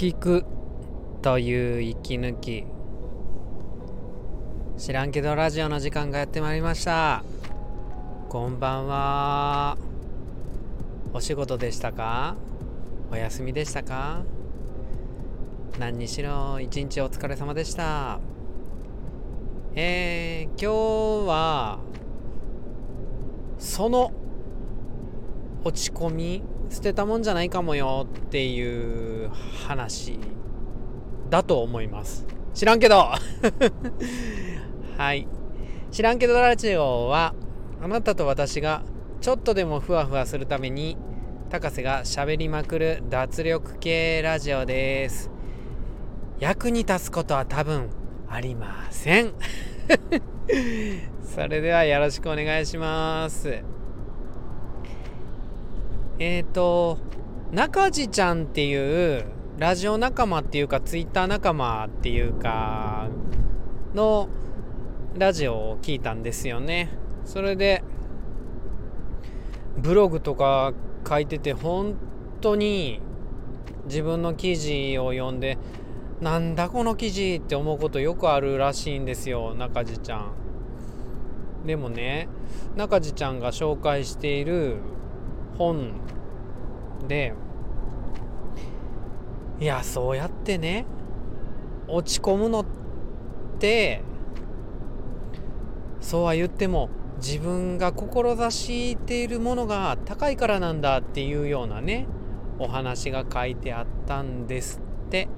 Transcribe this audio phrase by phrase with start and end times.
[0.00, 0.46] 聞く
[1.20, 2.64] という息抜き。
[4.78, 7.22] 知らんけどラジオの時間がやってまいりました。
[8.30, 9.76] こんばんは。
[11.12, 12.36] お仕事でしたか？
[13.12, 14.22] お休みでしたか？
[15.78, 18.20] 何にしろ一日お疲れ様でした。
[19.74, 21.78] えー、今日は
[23.58, 24.12] その
[25.62, 29.30] 落ち込み捨てたもんじゃないかもよっていう
[29.66, 30.18] 話
[31.28, 32.26] だと思います。
[32.54, 33.10] 知らんけど。
[34.96, 35.26] はい。
[35.90, 37.34] 知らんけどラジオは
[37.82, 38.82] あなたと私が
[39.20, 40.96] ちょっとでもふわふわするために
[41.50, 45.30] 高瀬が喋りまくる脱力系ラジオです。
[46.38, 47.90] 役に立つことは多分
[48.28, 49.32] ありません。
[51.22, 53.69] それではよろしくお願いします。
[56.20, 56.98] えっ、ー、と
[57.50, 59.24] 中地ちゃんっていう
[59.58, 63.08] ラジオ仲間っていうかツイッター仲間っていうか
[63.94, 64.28] の
[65.18, 66.90] ラジオを聞いたんですよね。
[67.24, 67.82] それで
[69.78, 70.74] ブログとか
[71.08, 71.96] 書いてて本
[72.42, 73.00] 当に
[73.86, 75.56] 自分の記事を読んで
[76.20, 80.32] なんだこの記事って思うことよくあるらしいんですよ中地ちゃん。
[81.66, 82.28] でもね
[82.76, 84.76] 中地ちゃんが紹介している
[85.60, 85.92] 本
[87.06, 87.34] で
[89.60, 90.86] いやそうやってね
[91.86, 92.64] 落ち込むのっ
[93.58, 94.00] て
[96.00, 102.06] そうは言っても自分が志しているものが高いからなんだっていうようなね
[102.58, 105.28] お話が書いてあったんですって。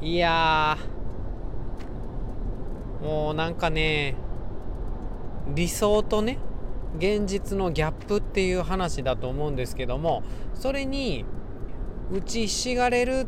[0.00, 0.78] いや
[3.02, 4.14] もうなんかね
[5.54, 6.38] 理想とね
[6.98, 10.22] 現実のギャップっていう話だと思うんですけども
[10.54, 11.24] それに
[12.10, 13.26] 打ちひしがれる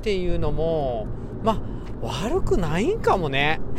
[0.00, 1.06] っていうのも
[1.42, 3.60] まあ悪くないんかもね。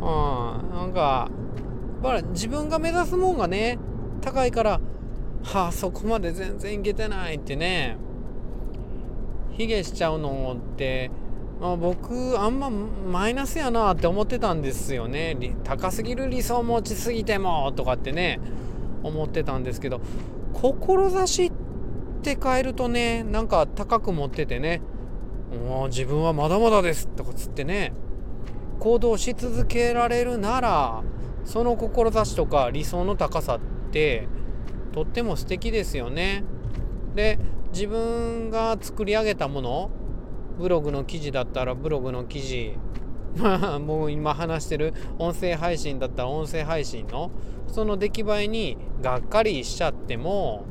[0.00, 1.30] うんなんか
[2.02, 3.78] やっぱ自分が目指すもんがね
[4.20, 4.80] 高いから
[5.42, 7.96] はあそこまで全然いけてないってね
[9.52, 11.10] 卑下しちゃうのって
[11.64, 18.38] あ僕あんまマイナスやなって思ってたんですよね高すぎる理想持ちすぎてもとかってね
[19.02, 20.02] 思ってたんですけど
[20.52, 21.52] 志っ
[22.22, 24.82] て変えるとねなんか高く持っててね
[25.66, 27.94] もう自分はまだまだですとかつってね
[28.78, 31.02] 行動し続けられるなら
[31.46, 33.60] その志とか理想の高さっ
[33.90, 34.28] て
[34.92, 36.44] とっても素敵ですよね。
[37.14, 37.38] で
[37.72, 39.90] 自分が作り上げたもの
[40.58, 42.76] ブログの記事だったらブログの記事。
[43.36, 44.94] ま あもう今話してる。
[45.18, 47.30] 音声配信だったら音声配信の。
[47.66, 50.64] その出来栄えにがっかりしちゃっても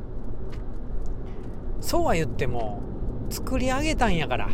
[1.80, 2.80] そうは言っても
[3.28, 4.48] 作り上げたんやから。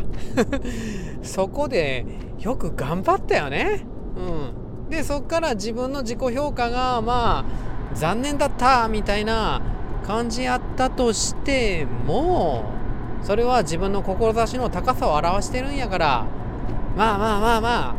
[1.23, 2.05] そこで
[2.39, 3.85] よく頑張ったよね。
[4.17, 4.89] うん。
[4.89, 9.61] でそっから自分の自己評価がまあ残念だったみたいな
[10.05, 12.65] 感じやったとしても
[13.23, 16.25] それは自分の志の高さを表してるんやから。
[16.97, 17.95] まあまあまあまあ。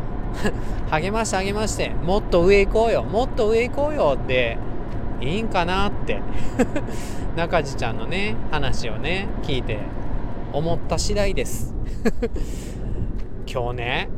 [0.91, 1.89] 励まして励まして。
[1.89, 3.03] もっと上行こうよ。
[3.03, 4.57] もっと上行こうよって。
[5.21, 6.19] いいんかなって。
[7.35, 9.79] 中地ちゃんのね話をね聞いて
[10.51, 11.73] 思った次第です。
[13.51, 14.09] 今日ね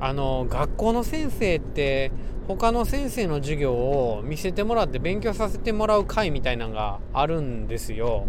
[0.00, 2.10] あの学校の先生って
[2.48, 8.24] 他の先生の授業を見せてもらって勉強させてもらう会みたいなのがあるんですよ。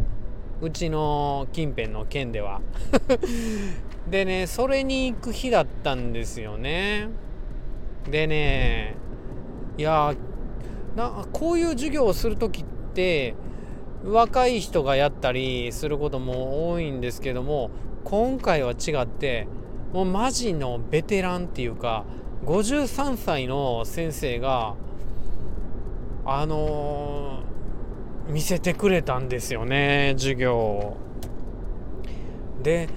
[0.62, 2.62] うちの近辺の県では。
[4.09, 7.09] でねそれに行く日だったんですよね。
[8.09, 8.96] でね
[9.78, 10.16] いや
[10.96, 13.35] なこういう授業をする時って
[14.06, 17.69] 若い人がやったりすることも多いんですけども
[18.03, 19.47] 今回は違って
[19.94, 22.06] もうマジのベテランっていうか
[22.46, 24.76] 53歳の先生が
[26.26, 27.41] あの
[28.29, 30.97] 見せてくれたんですよね授業
[32.62, 32.90] で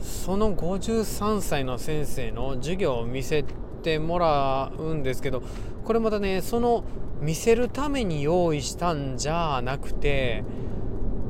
[0.00, 3.44] その53歳の先生の授業を見せ
[3.82, 5.42] てもらうんですけど
[5.84, 6.84] これまたねその
[7.20, 10.44] 見せるために用意したんじゃなくて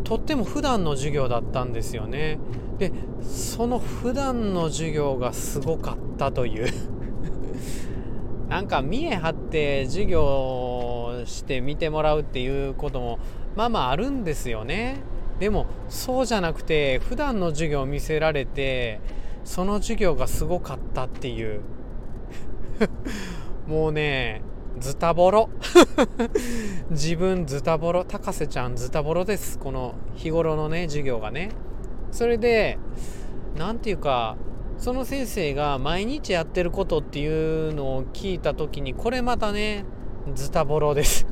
[0.04, 2.38] とっても普段の授業だったんですよね。
[2.78, 2.92] で
[3.22, 6.72] その普段の授業がすごかったという。
[8.48, 10.20] なんか見え張って授業
[11.26, 13.18] して見てもらうっていうことも
[13.56, 14.98] まあまああるんですよね。
[15.38, 19.00] でもそうじゃなくて普段の授業を見せられて
[19.44, 21.60] その授業がすごかったっていう。
[23.66, 24.42] もうね
[24.78, 25.48] ズタボロ。
[26.90, 29.58] 自分ズタボロ高瀬ちゃんズタボロです。
[29.58, 31.50] この日頃のね授業がね。
[32.10, 32.78] それで
[33.56, 34.36] 何て言うか
[34.78, 39.84] その先生が毎日やってることっていうのを聞いた時にこれまたね
[40.32, 41.26] ズタボロです。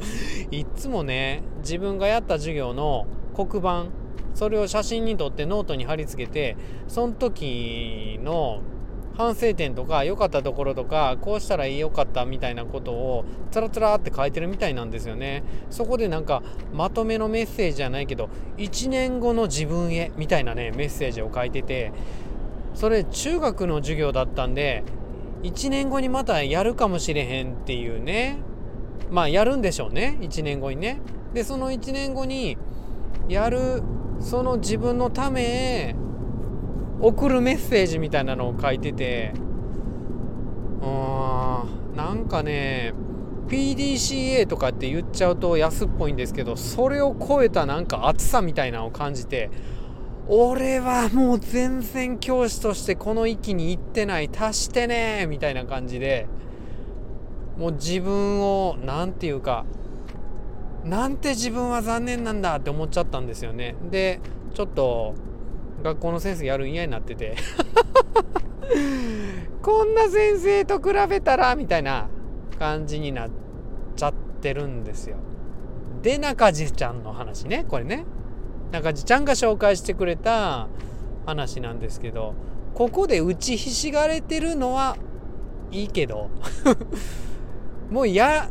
[0.50, 3.86] いっつもね自分がやった授業の黒板
[4.34, 6.56] それを写真に撮ってノートに貼り付けて
[6.86, 8.60] その時の
[9.16, 15.44] 反省点とか良かったところとかこうしたらよかったみたいなことをつらつらって書いてるみたいなんですよね。
[15.70, 16.42] そこでなんか
[16.72, 21.92] まとめのメッセージじゃないけど1年後の自分へみたいなねメッセージを書いてて
[22.74, 24.82] それ中学の授業だったんで
[25.44, 28.38] 1年後にまたやるかもしれへんっていうね。
[29.10, 30.16] まあやるんでしょうね。
[30.20, 31.00] 1年後にね。
[31.34, 32.56] でその1年後に
[33.28, 33.82] やる
[34.20, 35.94] その自分のため
[37.00, 39.34] 送るメッセージみたいなのを書いてて。
[40.80, 42.92] うーんなんかね
[43.48, 49.50] PDCA とかって言っちゃうと安っぽいんですけどそれを超えたなんか熱さみたいなのを感じて
[50.26, 54.30] 俺はもう全然教師としてこの域に行ってない。
[54.34, 56.26] 足してねみたいな感じで
[57.58, 59.64] もう自分を何て言うか
[60.84, 63.74] なんて自分は残念なんだって思っちゃったんですよね。
[63.90, 64.20] で
[64.54, 65.14] ちょっと
[65.82, 67.36] 学校の先生やるん嫌になってて。
[69.62, 72.08] こんな先生と比べたらみたいな
[72.58, 73.30] 感じになっ
[73.96, 75.16] ちゃってるんですよ。
[76.02, 78.04] で中地ちゃんの話ねこれね。
[78.74, 80.66] 中地ちゃんが紹介してくれた
[81.26, 82.34] 話なんですけど
[82.74, 84.96] ここで打ちひしがれてるのは
[85.70, 86.28] いいけど
[87.88, 88.50] もうや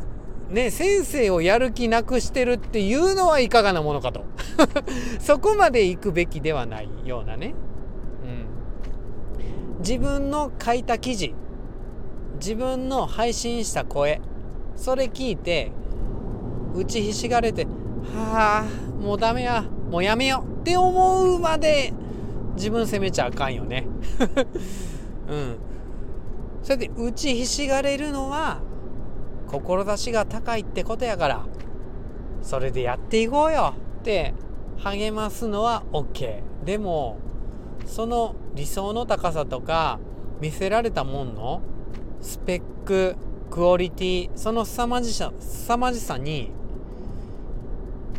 [0.49, 4.23] ね先生をやる気なくしてるっていうのはいかがなものかと。
[5.19, 7.53] そこまで行くべきではないようなね、
[8.23, 11.33] うん、自分の書いた記事
[12.35, 14.21] 自分の配信した声
[14.75, 15.71] それ聞いて
[16.75, 17.65] 打ちひしがれて
[18.15, 19.65] はあもうダメや。
[19.93, 21.93] もうやめようって思うまで
[22.55, 23.85] 自分責めちゃあかんよね。
[25.29, 25.55] うん。
[26.63, 28.61] それで打ちひしがれるのは
[29.47, 31.45] 志が高いってことやから
[32.41, 34.33] それでやっていこうよって
[34.79, 37.19] 励ますのは OK でも
[37.85, 39.99] その理想の高さとか
[40.41, 41.61] 見せられたもんの
[42.19, 43.15] スペック
[43.51, 46.49] クオリティその凄まじさ凄まじさに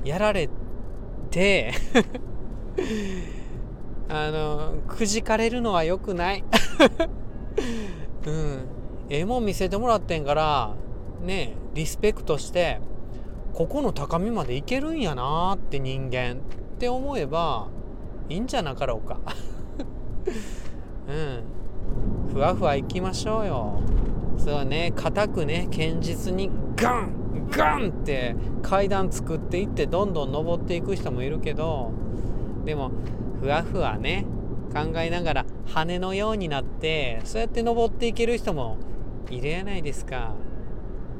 [0.04, 0.48] やられ
[1.34, 1.72] て
[4.08, 6.44] あのくじかれるのは良くない。
[8.26, 8.66] うん。
[9.10, 10.74] ええもん見せてもらってんから
[11.22, 12.80] ねリスペクトして
[13.52, 16.34] ここの高みまでいけるんやなって人間。
[16.34, 16.36] っ
[16.78, 17.68] て思えば
[18.28, 19.18] いいんじゃなかろうか。
[21.08, 21.42] うん。
[22.32, 23.80] ふわふわいきましょうよ。
[24.38, 31.92] そうね固くね堅実にガンガンって階段作っていってどんどん登っていく人もいるけど
[32.64, 32.90] でも
[33.40, 34.26] ふわふわね
[34.72, 38.76] 考えながら羽のようになってそうやって登っていける人も
[39.30, 40.32] いるやないですか。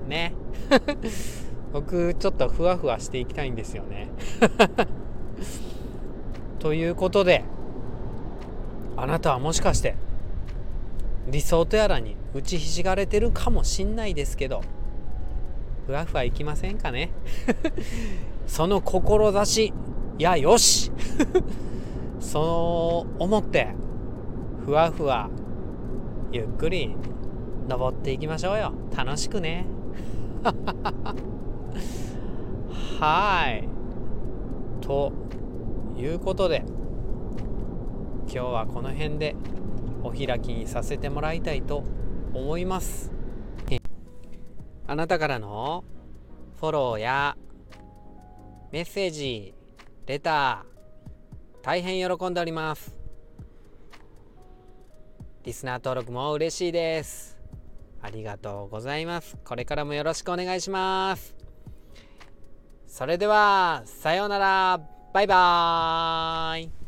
[0.09, 0.35] ね。
[1.73, 4.09] 僕ちょっとふわふわしていきたいんですよね。
[6.61, 7.45] ということで
[8.97, 9.97] あなたはもしかして
[11.31, 14.63] 理想とやらに打ちひしがれてるかもしんないですけど
[15.87, 17.11] ふわふはいきませんかね？
[18.47, 19.73] その志い
[20.23, 20.91] やよし！
[22.21, 23.69] そう思って
[24.65, 25.29] ふわふわ
[26.33, 26.97] ゆっくり
[27.69, 28.73] 登っていきましょうよ。
[28.97, 29.67] 楽しくね。
[33.01, 33.69] はい。
[34.81, 35.13] と
[35.97, 36.65] いうことで
[38.27, 39.37] 今日はこの辺で
[40.03, 41.85] お開きにさせてもらいたいと
[42.35, 43.14] 思います。
[44.87, 45.85] あなたからの
[46.61, 47.37] フォローや
[48.71, 49.55] メッセージ
[50.07, 52.97] レター大変喜んでおります
[55.45, 57.35] リスナー登録も嬉しいです
[58.05, 59.39] ありがとうございます。
[59.45, 61.35] これからもよろしくお願いします。
[62.87, 64.81] それでは、さようなら。
[65.15, 66.84] バイバーイ。